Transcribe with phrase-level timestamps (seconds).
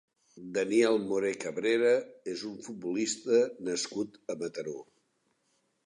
[0.53, 1.91] Daniel Morer Cabrera
[2.33, 4.79] és un futbolista nascut a Mataró.